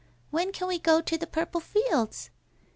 [0.31, 2.31] 'When can we go to the Purple Fields?'